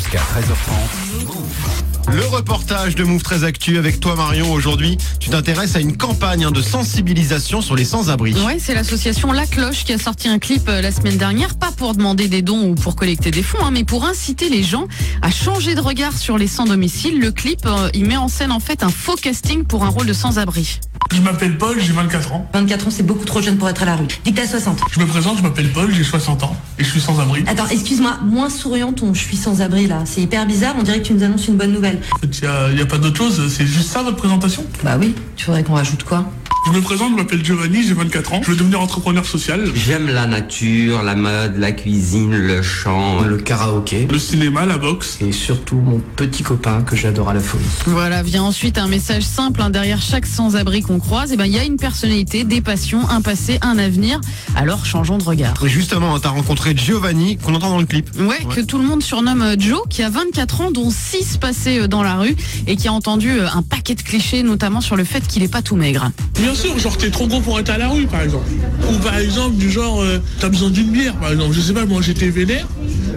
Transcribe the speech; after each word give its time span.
jusqu'à 0.00 0.18
13h30. 0.18 2.16
Le 2.16 2.24
reportage 2.26 2.94
de 2.94 3.04
Move 3.04 3.22
13 3.22 3.44
Actu 3.44 3.76
avec 3.76 4.00
toi 4.00 4.16
Marion 4.16 4.50
aujourd'hui. 4.50 4.96
Tu 5.18 5.28
t'intéresses 5.28 5.76
à 5.76 5.80
une 5.80 5.96
campagne 5.96 6.44
hein, 6.44 6.50
de 6.50 6.62
sensibilisation 6.62 7.60
sur 7.60 7.76
les 7.76 7.84
sans-abri. 7.84 8.34
Ouais, 8.46 8.56
c'est 8.58 8.74
l'association 8.74 9.30
La 9.30 9.46
Cloche 9.46 9.84
qui 9.84 9.92
a 9.92 9.98
sorti 9.98 10.28
un 10.28 10.38
clip 10.38 10.68
euh, 10.68 10.80
la 10.80 10.90
semaine 10.90 11.18
dernière, 11.18 11.54
pas 11.54 11.70
pour 11.70 11.94
demander 11.94 12.28
des 12.28 12.40
dons 12.40 12.70
ou 12.70 12.74
pour 12.74 12.96
collecter 12.96 13.30
des 13.30 13.42
fonds, 13.42 13.62
hein, 13.62 13.70
mais 13.72 13.84
pour 13.84 14.06
inciter 14.06 14.48
les 14.48 14.62
gens 14.62 14.88
à 15.20 15.30
changer 15.30 15.74
de 15.74 15.80
regard 15.80 16.16
sur 16.16 16.38
les 16.38 16.48
sans-domicile. 16.48 17.20
Le 17.20 17.30
clip, 17.30 17.66
euh, 17.66 17.90
il 17.92 18.06
met 18.06 18.16
en 18.16 18.28
scène 18.28 18.52
en 18.52 18.60
fait 18.60 18.82
un 18.82 18.88
faux 18.88 19.16
casting 19.16 19.64
pour 19.64 19.84
un 19.84 19.88
rôle 19.88 20.06
de 20.06 20.14
sans-abri. 20.14 20.80
Je 21.12 21.20
m'appelle 21.20 21.58
Paul, 21.58 21.78
j'ai 21.80 21.92
24 21.92 22.32
ans. 22.32 22.48
24 22.54 22.86
ans, 22.86 22.90
c'est 22.90 23.02
beaucoup 23.02 23.24
trop 23.24 23.42
jeune 23.42 23.56
pour 23.56 23.68
être 23.68 23.82
à 23.82 23.86
la 23.86 23.96
rue. 23.96 24.06
Dis 24.24 24.32
que 24.32 24.40
t'as 24.40 24.46
60. 24.46 24.78
Je 24.92 25.00
me 25.00 25.06
présente, 25.06 25.38
je 25.38 25.42
m'appelle 25.42 25.70
Paul, 25.72 25.92
j'ai 25.92 26.04
60 26.04 26.44
ans 26.44 26.56
et 26.78 26.84
je 26.84 26.90
suis 26.90 27.00
sans 27.00 27.20
abri. 27.20 27.44
Attends, 27.46 27.66
excuse-moi, 27.68 28.18
moins 28.24 28.48
souriant 28.48 28.92
ton 28.92 29.12
je 29.12 29.20
suis 29.20 29.36
sans 29.36 29.60
abri 29.60 29.86
là. 29.90 30.02
C'est 30.06 30.22
hyper 30.22 30.46
bizarre, 30.46 30.74
on 30.78 30.82
dirait 30.82 31.00
que 31.00 31.06
tu 31.06 31.12
nous 31.12 31.22
annonces 31.22 31.46
une 31.46 31.56
bonne 31.56 31.72
nouvelle. 31.72 32.00
Il 32.22 32.74
n'y 32.74 32.80
a, 32.80 32.86
pas 32.86 32.96
d'autre 32.96 33.18
chose, 33.18 33.52
c'est 33.52 33.66
juste 33.66 33.90
ça 33.90 34.02
votre 34.02 34.16
présentation? 34.16 34.64
Bah 34.82 34.96
oui, 34.98 35.14
tu 35.36 35.46
voudrais 35.46 35.62
qu'on 35.62 35.74
rajoute 35.74 36.04
quoi? 36.04 36.24
Je 36.66 36.72
me 36.72 36.80
présente, 36.82 37.12
je 37.12 37.16
m'appelle 37.16 37.44
Giovanni, 37.44 37.82
j'ai 37.82 37.94
24 37.94 38.34
ans. 38.34 38.40
Je 38.44 38.50
veux 38.50 38.56
devenir 38.56 38.80
entrepreneur 38.80 39.24
social. 39.24 39.64
J'aime 39.74 40.06
la 40.08 40.26
nature, 40.26 41.02
la 41.02 41.16
mode, 41.16 41.56
la 41.56 41.72
cuisine, 41.72 42.30
le 42.36 42.62
chant, 42.62 43.22
le 43.22 43.38
karaoké, 43.38 44.06
le 44.08 44.18
cinéma, 44.18 44.66
la 44.66 44.76
boxe. 44.78 45.18
Et 45.20 45.32
surtout 45.32 45.76
mon 45.76 46.00
petit 46.16 46.42
copain 46.42 46.82
que 46.82 46.94
j'adore 46.96 47.30
à 47.30 47.34
la 47.34 47.40
folie. 47.40 47.64
Voilà, 47.86 48.22
vient 48.22 48.42
ensuite 48.44 48.78
un 48.78 48.86
message 48.88 49.22
simple. 49.22 49.62
hein, 49.62 49.70
derrière 49.70 50.00
chaque 50.02 50.26
sans-abri 50.26 50.82
qu'on 50.82 51.00
croise, 51.00 51.30
eh 51.32 51.36
ben, 51.36 51.46
il 51.46 51.52
y 51.52 51.58
a 51.58 51.64
une 51.64 51.76
personnalité, 51.76 52.44
des 52.44 52.60
passions, 52.60 53.08
un 53.08 53.22
passé, 53.22 53.58
un 53.62 53.78
avenir. 53.78 54.20
Alors 54.54 54.84
changeons 54.84 55.18
de 55.18 55.24
regard. 55.24 55.54
Et 55.64 55.68
justement, 55.68 56.18
t'as 56.20 56.28
rencontré 56.28 56.76
Giovanni 56.76 57.36
qu'on 57.38 57.54
entend 57.54 57.70
dans 57.70 57.80
le 57.80 57.86
clip. 57.86 58.08
Ouais, 58.18 58.38
que 58.54 58.60
tout 58.60 58.78
le 58.78 58.84
monde 58.84 59.02
surnomme 59.02 59.42
euh, 59.42 59.56
Joe, 59.58 59.80
qui 59.88 60.02
a 60.02 60.10
24 60.10 60.60
ans, 60.60 60.70
dont 60.70 60.90
6 60.90 61.38
passés 61.38 61.80
euh, 61.80 61.88
dans 61.88 62.02
la 62.02 62.16
rue, 62.16 62.36
et 62.66 62.76
qui 62.76 62.86
a 62.86 62.92
entendu 62.92 63.30
euh, 63.30 63.48
un 63.52 63.62
paquet 63.62 63.94
de 63.94 64.02
clichés, 64.02 64.42
notamment 64.42 64.80
sur 64.82 64.94
le 64.96 65.04
fait 65.04 65.26
qu'il 65.26 65.42
est 65.42 65.48
pas 65.50 65.62
tout 65.62 65.74
maigre. 65.76 66.10
Bien 66.50 66.58
sûr, 66.60 66.76
genre 66.80 66.96
t'es 66.96 67.10
trop 67.10 67.28
gros 67.28 67.40
pour 67.40 67.60
être 67.60 67.70
à 67.70 67.78
la 67.78 67.86
rue 67.86 68.06
par 68.06 68.22
exemple. 68.22 68.50
Ou 68.90 68.96
par 68.96 69.16
exemple 69.16 69.54
du 69.54 69.70
genre 69.70 70.02
euh, 70.02 70.18
t'as 70.40 70.48
besoin 70.48 70.68
d'une 70.68 70.90
bière 70.90 71.14
par 71.14 71.30
exemple. 71.30 71.52
Je 71.52 71.60
sais 71.60 71.72
pas, 71.72 71.86
moi 71.86 72.02
j'étais 72.02 72.28
vénère 72.28 72.66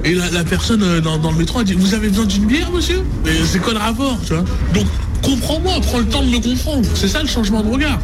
et 0.05 0.13
la, 0.13 0.43
personne 0.43 0.83
euh, 0.83 1.01
dans, 1.01 1.17
dans 1.17 1.31
le 1.31 1.37
métro 1.37 1.57
a 1.57 1.63
dit 1.63 1.73
vous 1.73 1.95
avez 1.95 2.09
besoin 2.09 2.27
d'une 2.27 2.45
bière 2.45 2.71
monsieur? 2.71 3.01
Mais 3.25 3.31
c'est 3.43 3.57
quoi 3.57 3.73
le 3.73 3.79
rapport 3.79 4.19
tu 4.23 4.33
vois? 4.33 4.43
Donc 4.75 4.85
comprends-moi, 5.23 5.73
prends 5.81 5.97
le 5.97 6.05
temps 6.05 6.21
de 6.21 6.27
me 6.27 6.37
comprendre. 6.37 6.87
C'est 6.93 7.07
ça 7.07 7.23
le 7.23 7.27
changement 7.27 7.63
de 7.63 7.71
regard. 7.71 7.99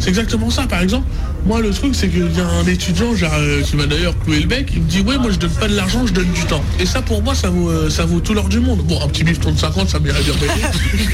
C'est 0.00 0.10
exactement 0.10 0.50
ça 0.50 0.66
par 0.66 0.82
exemple. 0.82 1.06
Moi 1.46 1.60
le 1.60 1.70
truc 1.70 1.94
c'est 1.94 2.08
qu'il 2.08 2.34
y 2.34 2.40
a 2.40 2.48
un 2.48 2.66
étudiant 2.66 3.14
genre, 3.14 3.30
euh, 3.34 3.62
qui 3.62 3.76
m'a 3.76 3.86
d'ailleurs 3.86 4.18
cloué 4.20 4.40
le 4.40 4.46
bec, 4.46 4.70
il 4.74 4.82
me 4.82 4.88
dit 4.88 5.00
ouais 5.00 5.18
moi 5.18 5.30
je 5.30 5.38
donne 5.38 5.50
pas 5.50 5.68
de 5.68 5.76
l'argent, 5.76 6.06
je 6.06 6.12
donne 6.12 6.30
du 6.32 6.44
temps. 6.46 6.62
Et 6.80 6.86
ça 6.86 7.02
pour 7.02 7.22
moi 7.22 7.34
ça 7.34 7.50
vaut 7.50 7.68
euh, 7.68 7.90
ça 7.90 8.04
vaut 8.04 8.20
tout 8.20 8.34
l'or 8.34 8.48
du 8.48 8.60
monde. 8.60 8.80
Bon 8.84 9.00
un 9.02 9.08
petit 9.08 9.24
bifton 9.24 9.52
de 9.52 9.58
50 9.58 9.88
ça 9.88 9.98
m'irait 9.98 10.22
bien 10.22 10.34
payé. 10.34 10.64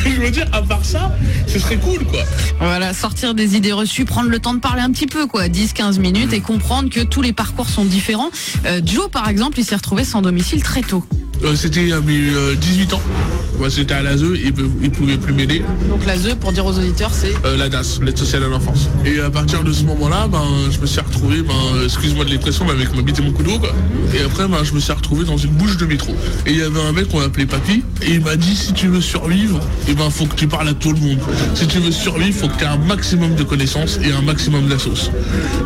je 0.17 0.21
veux 0.21 0.31
dire 0.31 0.47
à 0.53 0.63
part 0.63 0.85
ça, 0.85 1.17
ce 1.47 1.59
serait 1.59 1.77
cool 1.77 2.05
quoi. 2.05 2.21
Voilà, 2.61 2.93
sortir 2.93 3.35
des 3.35 3.57
idées 3.57 3.73
reçues, 3.73 4.05
prendre 4.05 4.29
le 4.29 4.39
temps 4.39 4.55
de 4.55 4.61
parler 4.61 4.83
un 4.83 4.91
petit 4.91 5.07
peu, 5.07 5.27
quoi, 5.27 5.49
10-15 5.49 5.99
minutes, 5.99 6.33
et 6.33 6.41
comprendre 6.41 6.91
que 6.91 7.01
tous 7.01 7.23
les 7.23 7.33
parcours 7.33 7.69
sont 7.69 7.85
différents. 7.85 8.31
Euh, 8.67 8.81
Joe, 8.85 9.11
par 9.11 9.29
exemple, 9.29 9.59
il 9.59 9.65
s'est 9.65 9.77
retrouvé 9.77 10.05
sans 10.05 10.23
domicile 10.23 10.63
très 10.63 10.83
tôt. 10.83 11.05
Euh, 11.43 11.55
c'était 11.57 11.93
à 11.93 12.01
mes 12.01 12.19
euh, 12.31 12.55
18 12.55 12.93
ans. 12.95 13.01
Moi, 13.59 13.69
c'était 13.71 13.95
à 13.95 14.03
l'ASE, 14.03 14.25
il, 14.43 14.53
peut- 14.53 14.69
il 14.83 14.91
pouvait 14.91 15.17
plus 15.19 15.33
m'aider. 15.35 15.63
Donc 15.89 16.05
l'ASE, 16.07 16.35
pour 16.41 16.53
dire 16.53 16.65
aux 16.65 16.73
auditeurs, 16.79 17.11
c'est... 17.13 17.33
Euh, 17.45 17.57
la 17.59 17.69
DAS, 17.69 17.99
l'aide 18.03 18.17
sociale 18.17 18.45
à 18.45 18.49
l'enfance. 18.49 18.89
Et 19.05 19.21
à 19.21 19.29
partir 19.31 19.63
de 19.65 19.73
ce 19.73 19.85
moment-là, 19.85 20.29
ben, 20.29 20.43
je 20.71 20.79
me 20.81 20.87
suis 20.87 21.01
retrouvé, 21.01 21.43
ben, 21.43 21.55
excuse-moi 21.85 22.25
de 22.25 22.31
l'expression, 22.31 22.65
mais 22.65 22.73
avec 22.73 22.95
ma 22.95 23.03
bite 23.03 23.19
et 23.19 23.23
mon 23.23 23.33
couteau, 23.33 23.59
quoi. 23.59 23.75
Et 24.15 24.23
après, 24.23 24.49
ben, 24.49 24.59
je 24.65 24.73
me 24.73 24.81
suis 24.81 24.93
retrouvé 24.93 25.25
dans 25.25 25.37
une 25.37 25.51
bouche 25.51 25.77
de 25.77 25.85
métro. 25.87 26.15
Et 26.47 26.53
il 26.53 26.59
y 26.59 26.63
avait 26.63 26.81
un 26.81 26.93
mec 26.93 27.09
qu'on 27.09 27.21
appelait 27.21 27.45
Papy, 27.47 27.83
et 28.03 28.13
il 28.15 28.21
m'a 28.23 28.37
dit, 28.37 28.57
si 28.57 28.73
tu 28.73 28.89
veux 28.89 29.01
survivre, 29.03 29.61
eh 29.89 29.95
ben, 29.95 30.09
faut 30.11 30.25
que 30.27 30.37
tu 30.37 30.47
parles 30.47 30.69
à 30.69 30.75
tout 30.75 30.93
le 30.93 31.01
monde. 31.01 31.19
Si 31.55 31.67
tu 31.67 31.79
veux 31.81 31.93
survivre, 31.93 32.39
faut 32.39 32.49
que 32.49 32.57
tu 32.57 32.65
aies 32.65 32.69
un 32.69 32.79
maximum 32.79 33.35
de 33.35 33.43
connaissances 33.43 33.99
et 34.03 34.11
un 34.13 34.23
maximum 34.23 34.69
d'assos. 34.69 35.11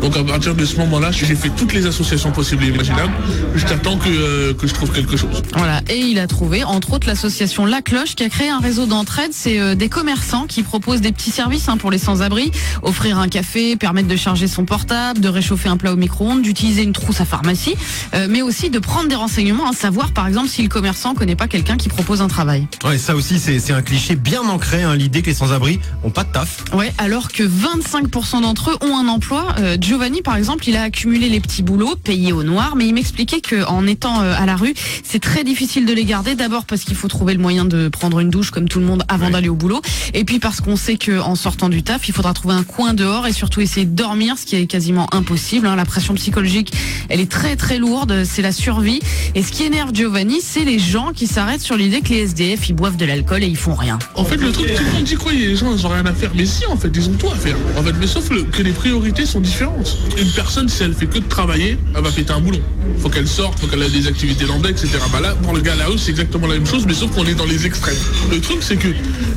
Donc 0.02 0.16
à 0.16 0.24
partir 0.24 0.54
de 0.56 0.64
ce 0.64 0.76
moment-là, 0.78 1.10
j'ai 1.12 1.26
fait 1.36 1.50
toutes 1.56 1.72
les 1.74 1.86
associations 1.86 2.32
possibles 2.32 2.64
et 2.64 2.68
imaginables. 2.68 3.12
Je 3.54 3.64
t'attends 3.64 3.98
que, 3.98 4.08
euh, 4.08 4.52
que 4.54 4.66
je 4.66 4.74
trouve 4.74 4.90
quelque 4.90 5.16
chose. 5.16 5.42
Voilà, 5.64 5.80
et 5.88 5.96
il 5.96 6.18
a 6.18 6.26
trouvé, 6.26 6.62
entre 6.62 6.92
autres, 6.92 7.06
l'association 7.06 7.64
La 7.64 7.80
Cloche, 7.80 8.16
qui 8.16 8.22
a 8.22 8.28
créé 8.28 8.50
un 8.50 8.58
réseau 8.58 8.84
d'entraide. 8.84 9.30
C'est 9.32 9.58
euh, 9.58 9.74
des 9.74 9.88
commerçants 9.88 10.44
qui 10.46 10.62
proposent 10.62 11.00
des 11.00 11.10
petits 11.10 11.30
services 11.30 11.70
hein, 11.70 11.78
pour 11.78 11.90
les 11.90 11.96
sans-abri. 11.96 12.52
Offrir 12.82 13.18
un 13.18 13.28
café, 13.28 13.74
permettre 13.74 14.06
de 14.06 14.14
charger 14.14 14.46
son 14.46 14.66
portable, 14.66 15.20
de 15.20 15.28
réchauffer 15.30 15.70
un 15.70 15.78
plat 15.78 15.94
au 15.94 15.96
micro-ondes, 15.96 16.42
d'utiliser 16.42 16.82
une 16.82 16.92
trousse 16.92 17.22
à 17.22 17.24
pharmacie, 17.24 17.76
euh, 18.12 18.26
mais 18.28 18.42
aussi 18.42 18.68
de 18.68 18.78
prendre 18.78 19.08
des 19.08 19.14
renseignements, 19.14 19.66
à 19.66 19.72
savoir, 19.72 20.12
par 20.12 20.28
exemple, 20.28 20.50
si 20.50 20.62
le 20.62 20.68
commerçant 20.68 21.14
connaît 21.14 21.34
pas 21.34 21.48
quelqu'un 21.48 21.78
qui 21.78 21.88
propose 21.88 22.20
un 22.20 22.28
travail. 22.28 22.68
Ouais, 22.84 22.98
ça 22.98 23.16
aussi 23.16 23.38
c'est 23.38 23.72
un 23.72 23.80
cliché 23.80 24.16
bien 24.16 24.42
ancré, 24.42 24.82
hein, 24.82 24.94
l'idée 24.94 25.22
que 25.22 25.28
les 25.28 25.34
sans-abri 25.34 25.80
ont 26.02 26.10
pas 26.10 26.24
de 26.24 26.32
taf. 26.32 26.62
Ouais, 26.74 26.92
alors 26.98 27.32
que 27.32 27.42
25% 27.42 28.42
d'entre 28.42 28.72
eux 28.72 28.76
ont 28.82 28.98
un 28.98 29.08
emploi. 29.08 29.54
Euh, 29.60 29.78
Giovanni, 29.80 30.20
par 30.20 30.36
exemple, 30.36 30.68
il 30.68 30.76
a 30.76 30.82
accumulé 30.82 31.30
les 31.30 31.40
petits 31.40 31.62
boulots, 31.62 31.96
payés 31.96 32.34
au 32.34 32.42
noir, 32.42 32.76
mais 32.76 32.86
il 32.86 32.92
m'expliquait 32.92 33.40
que 33.40 33.64
en 33.64 33.86
étant 33.86 34.20
à 34.20 34.44
la 34.44 34.56
rue, 34.56 34.74
c'est 35.02 35.20
très 35.20 35.42
difficile 35.42 35.53
de 35.54 35.92
les 35.92 36.04
garder. 36.04 36.34
D'abord 36.34 36.64
parce 36.64 36.82
qu'il 36.82 36.96
faut 36.96 37.06
trouver 37.06 37.32
le 37.32 37.38
moyen 37.40 37.64
de 37.64 37.88
prendre 37.88 38.18
une 38.18 38.28
douche 38.28 38.50
comme 38.50 38.68
tout 38.68 38.80
le 38.80 38.86
monde 38.86 39.04
avant 39.08 39.30
d'aller 39.30 39.48
au 39.48 39.54
boulot, 39.54 39.80
et 40.12 40.24
puis 40.24 40.38
parce 40.40 40.60
qu'on 40.60 40.74
sait 40.76 40.96
que 40.96 41.20
en 41.20 41.36
sortant 41.36 41.68
du 41.68 41.82
taf, 41.82 42.08
il 42.08 42.12
faudra 42.12 42.34
trouver 42.34 42.54
un 42.54 42.64
coin 42.64 42.92
dehors 42.92 43.26
et 43.26 43.32
surtout 43.32 43.60
essayer 43.60 43.86
de 43.86 43.94
dormir, 43.94 44.36
ce 44.36 44.46
qui 44.46 44.56
est 44.56 44.66
quasiment 44.66 45.06
impossible. 45.14 45.66
hein. 45.68 45.76
La 45.76 45.84
pression 45.84 46.14
psychologique, 46.14 46.72
elle 47.08 47.20
est 47.20 47.30
très 47.30 47.54
très 47.56 47.78
lourde. 47.78 48.24
C'est 48.24 48.42
la 48.42 48.50
survie. 48.50 48.98
Et 49.36 49.42
ce 49.42 49.52
qui 49.52 49.62
énerve 49.62 49.94
Giovanni, 49.94 50.40
c'est 50.42 50.64
les 50.64 50.78
gens 50.80 51.12
qui 51.14 51.26
s'arrêtent 51.28 51.62
sur 51.62 51.76
l'idée 51.76 52.00
que 52.00 52.08
les 52.08 52.18
SDF 52.24 52.68
ils 52.68 52.74
boivent 52.74 52.96
de 52.96 53.04
l'alcool 53.04 53.44
et 53.44 53.46
ils 53.46 53.56
font 53.56 53.74
rien. 53.74 53.98
En 54.16 54.24
fait, 54.24 54.36
le 54.36 54.50
truc, 54.50 54.74
tout 54.74 54.82
le 54.84 54.92
monde 54.92 55.04
dit 55.04 55.14
quoi 55.14 55.32
Les 55.32 55.54
gens, 55.56 55.72
ils 55.74 55.86
ont 55.86 55.90
rien 55.90 56.04
à 56.06 56.12
faire. 56.12 56.32
Mais 56.34 56.46
si, 56.46 56.66
en 56.66 56.76
fait, 56.76 56.90
ils 56.94 57.08
ont 57.08 57.14
tout 57.14 57.28
à 57.28 57.36
faire. 57.36 57.56
En 57.78 57.82
fait, 57.82 57.92
mais 58.00 58.06
sauf 58.08 58.28
que 58.28 58.62
les 58.62 58.72
priorités 58.72 59.24
sont 59.24 59.40
différentes. 59.40 59.96
Une 60.20 60.30
personne, 60.32 60.68
si 60.68 60.82
elle 60.82 60.94
fait 60.94 61.06
que 61.06 61.18
de 61.18 61.28
travailler, 61.28 61.78
elle 61.94 62.02
va 62.02 62.10
péter 62.10 62.32
un 62.32 62.40
boulon. 62.40 62.60
Faut 62.98 63.08
qu'elle 63.08 63.28
sorte, 63.28 63.60
faut 63.60 63.66
qu'elle 63.66 63.82
ait 63.82 63.88
des 63.88 64.08
activités 64.08 64.44
bec, 64.62 64.72
etc. 64.72 64.98
Bah 65.12 65.20
là, 65.20 65.34
pour 65.44 65.54
le 65.54 65.60
gars 65.60 65.74
à 65.74 65.76
la 65.76 65.86
rue, 65.86 65.98
c'est 65.98 66.10
exactement 66.10 66.46
la 66.46 66.54
même 66.54 66.66
chose, 66.66 66.86
mais 66.86 66.94
sauf 66.94 67.10
qu'on 67.12 67.26
est 67.26 67.34
dans 67.34 67.44
les 67.44 67.66
extrêmes. 67.66 67.96
Le 68.30 68.40
truc, 68.40 68.58
c'est 68.62 68.76
que 68.76 68.88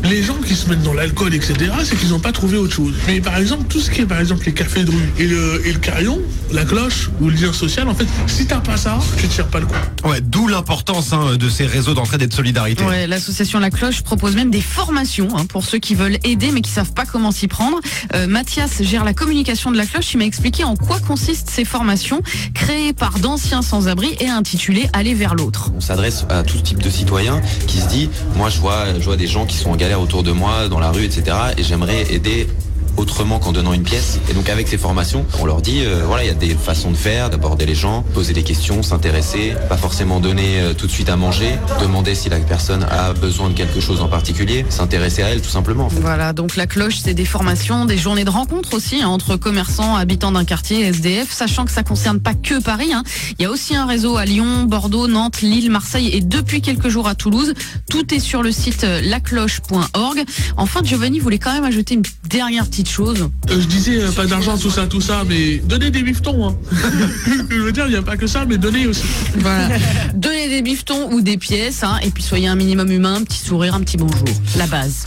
les 0.04 0.24
gens 0.24 0.36
qui 0.36 0.56
se 0.56 0.70
mettent 0.70 0.84
dans 0.84 0.94
l'alcool, 0.94 1.34
etc., 1.34 1.56
c'est 1.84 1.98
qu'ils 1.98 2.10
n'ont 2.10 2.20
pas 2.20 2.32
trouvé 2.32 2.58
autre 2.58 2.74
chose. 2.74 2.94
Mais 3.08 3.20
par 3.20 3.38
exemple, 3.38 3.66
tout 3.68 3.80
ce 3.80 3.92
qui 3.92 4.02
est, 4.02 4.06
par 4.06 4.20
exemple, 4.20 4.46
les 4.46 4.54
cafés 4.54 4.84
de 4.84 4.92
rue 4.92 5.12
et 5.20 5.28
le, 5.28 5.62
et 5.66 5.74
le 5.74 5.80
carillon, 5.80 6.20
la 6.52 6.66
cloche 6.66 7.10
ou 7.22 7.30
le 7.30 7.36
lien 7.36 7.54
social, 7.54 7.88
en 7.88 7.96
fait, 7.96 8.08
si 8.28 8.46
t'as 8.46 8.60
pas 8.60 8.78
ça, 8.78 8.98
tu 9.18 9.28
tires 9.28 9.48
pas 9.48 9.60
le 9.60 9.66
coup. 9.66 9.76
Ouais, 10.06 10.22
d'où 10.22 10.48
l'importance 10.48 11.14
hein, 11.14 11.36
de 11.38 11.50
ces 11.50 11.66
réseaux 11.66 11.94
d'entraide 11.94 12.22
et 12.22 12.28
de 12.28 12.34
solidarité. 12.34 12.84
Ouais, 12.84 13.08
l'association 13.08 13.60
La 13.60 13.70
Cloche 13.70 14.02
propose 14.02 14.36
même 14.36 14.52
des 14.52 14.62
formations 14.62 15.30
hein, 15.36 15.46
pour 15.46 15.64
ceux 15.64 15.80
qui 15.80 15.96
veulent 15.96 16.18
aider 16.24 16.52
mais 16.52 16.62
qui 16.62 16.72
savent 16.72 16.94
pas 16.94 17.06
comment 17.06 17.32
s'y 17.32 17.48
prendre. 17.48 17.80
Euh, 18.14 18.28
Mathias 18.28 18.82
gère 18.82 19.04
la 19.04 19.14
communication 19.14 19.72
de 19.72 19.78
La 19.78 19.86
Cloche. 19.86 20.14
Il 20.14 20.18
m'a 20.18 20.26
expliqué 20.26 20.64
en 20.64 20.76
quoi 20.76 21.00
consistent 21.00 21.50
ces 21.50 21.66
formations 21.66 22.22
créées 22.54 22.94
par 22.94 23.20
d'anciens 23.20 23.62
sans-abri 23.62 24.16
et 24.20 24.30
intitulées 24.30 24.90
Aller 24.94 25.14
vers 25.14 25.36
l'autre. 25.36 25.72
On 25.76 25.82
s'adresse 25.82 26.26
à 26.30 26.44
tout 26.44 26.60
type 26.60 26.82
de 26.82 26.90
citoyen 26.90 27.42
qui 27.68 27.80
se 27.80 27.88
dit, 27.88 28.10
moi 28.36 28.50
je 28.50 28.60
vois, 28.60 28.94
je 29.00 29.04
vois 29.04 29.18
des 29.18 29.28
gens 29.28 29.46
qui 29.46 29.58
sont 29.58 29.72
en 29.72 29.76
galère 29.76 30.02
autour 30.02 30.24
de 30.24 30.32
moi, 30.32 30.68
dans 30.70 30.80
la 30.80 30.92
rue, 30.92 31.04
etc. 31.04 31.36
Et 31.58 31.64
j'aimerais 31.64 32.14
aider 32.14 32.48
autrement 32.98 33.40
qu'en 33.40 33.52
donnant 33.52 33.74
une 33.74 33.84
pièce. 33.84 34.20
Et 34.30 34.34
donc 34.34 34.50
avec 34.50 34.68
ces 34.68 34.78
formations, 34.78 35.26
on 35.40 35.46
leur 35.46 35.62
dit, 35.62 35.82
euh, 35.86 36.04
voilà, 36.06 36.24
il 36.24 36.28
y 36.28 36.32
a 36.32 36.34
des 36.34 36.56
façons 36.56 36.92
de 36.92 36.96
faire, 36.98 37.30
d'aborder 37.30 37.66
les 37.66 37.76
gens, 37.76 38.04
poser 38.14 38.34
des 38.34 38.44
questions, 38.44 38.82
s'intéresser, 38.84 39.54
pas 39.70 39.78
forcément 39.78 40.20
donner 40.20 40.60
euh, 40.60 40.74
tout 40.74 40.88
de 40.88 40.92
suite 40.92 41.10
à 41.10 41.16
manger, 41.16 41.58
demander 41.80 42.16
si 42.16 42.30
la 42.30 42.40
personne 42.40 42.84
a 42.90 43.14
besoin 43.14 43.50
de 43.50 43.54
quelque 43.54 43.80
chose 43.80 44.02
en 44.02 44.08
particulier, 44.08 44.66
s'intéresser 44.70 45.22
à 45.24 45.30
elle 45.30 45.42
tout 45.42 45.50
simplement. 45.50 45.88
Voilà, 45.90 46.34
donc 46.34 46.56
La 46.56 46.66
Cloche, 46.68 46.98
c'est 47.04 47.14
des 47.14 47.26
formations, 47.26 47.86
des 47.86 47.98
journées 47.98 48.26
de 48.26 48.30
rencontres 48.30 48.74
aussi 48.74 49.02
hein, 49.02 49.10
entre 49.10 49.36
commerçants, 49.36 49.96
habitants 49.96 50.32
d'un 50.32 50.46
quartier, 50.46 50.82
SDF, 50.88 51.32
sachant 51.32 51.66
que 51.66 51.72
ça 51.72 51.84
concerne 51.84 52.20
pas 52.20 52.34
que 52.34 52.62
Paris. 52.62 52.94
hein. 52.94 53.04
Il 53.38 53.44
y 53.44 53.46
a 53.46 53.52
aussi 53.52 53.76
un 53.76 53.86
réseau 53.86 54.18
à 54.18 54.26
Lyon, 54.26 54.64
Bordeaux, 54.64 55.08
Nantes, 55.08 55.42
Lille, 55.42 55.70
Marseille 55.70 56.10
et 56.14 56.22
depuis 56.22 56.62
quelques 56.62 56.90
jours 56.90 57.08
à 57.08 57.16
Toulouse. 57.16 57.54
Tout 57.90 58.14
est 58.14 58.20
sur 58.20 58.42
le 58.44 58.52
site 58.52 58.84
euh, 58.84 59.02
lacloche.org. 59.02 60.24
Enfin, 60.58 60.82
Giovanni 60.84 61.20
voulait 61.20 61.40
quand 61.40 61.54
même 61.54 61.64
ajouter 61.64 61.96
une 61.96 62.04
dernière 62.30 62.67
petite 62.68 62.90
chose. 62.90 63.30
Euh, 63.50 63.62
je 63.62 63.68
disais 63.68 64.02
euh, 64.02 64.12
pas 64.12 64.26
d'argent, 64.26 64.58
tout 64.58 64.70
ça, 64.70 64.88
tout 64.88 65.02
ça, 65.02 65.24
mais 65.28 65.58
donnez 65.58 65.92
des 65.92 66.04
biftons. 66.04 66.50
Hein. 66.50 66.56
je 67.50 67.56
veux 67.56 67.72
dire, 67.72 67.86
il 67.88 67.92
n'y 67.92 67.98
a 67.98 68.02
pas 68.02 68.18
que 68.18 68.28
ça, 68.28 68.46
mais 68.46 68.58
donnez 68.58 68.88
aussi. 68.88 69.04
Voilà. 69.38 69.78
Donnez 70.14 70.50
des 70.50 70.62
bifetons 70.62 71.12
ou 71.12 71.22
des 71.22 71.38
pièces, 71.38 71.84
hein, 71.84 71.98
et 72.04 72.10
puis 72.10 72.24
soyez 72.24 72.48
un 72.48 72.56
minimum 72.56 72.92
humain, 72.92 73.16
un 73.16 73.24
petit 73.24 73.40
sourire, 73.40 73.76
un 73.76 73.82
petit 73.82 73.98
bonjour. 73.98 74.28
La 74.58 74.68
base. 74.68 74.96